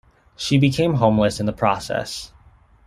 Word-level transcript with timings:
She 0.35 0.57
became 0.57 0.95
homeless 0.95 1.39
in 1.39 1.45
the 1.45 1.53
process. 1.53 2.33